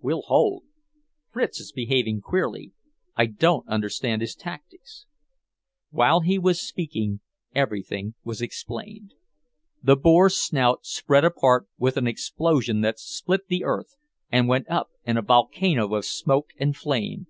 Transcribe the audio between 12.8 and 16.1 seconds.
that split the earth, and went up in a volcano of